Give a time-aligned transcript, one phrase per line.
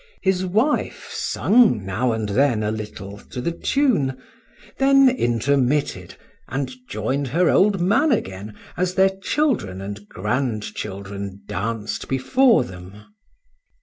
[0.23, 7.79] His wife sung now and then a little to the tune,—then intermitted,—and join'd her old
[7.79, 13.03] man again, as their children and grand children danced before them.